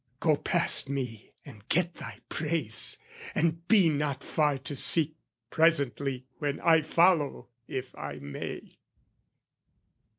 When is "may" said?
8.15-8.79